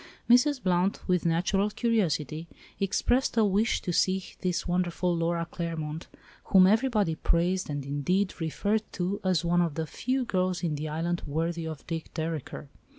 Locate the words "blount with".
0.63-1.27